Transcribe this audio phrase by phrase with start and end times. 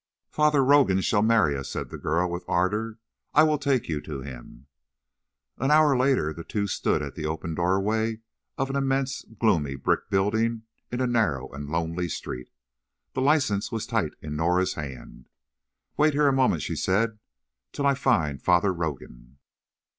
[0.31, 2.97] "Father Rogan shall marry us," said the girl, with ardour.
[3.35, 4.65] "I will take you to him."
[5.59, 8.21] An hour later the two stood at the open doorway
[8.57, 12.49] of an immense, gloomy brick building in a narrow and lonely street.
[13.13, 15.29] The license was tight in Norah's hand.
[15.97, 17.19] "Wait here a moment," she said,
[17.71, 19.37] "till I find Father Rogan."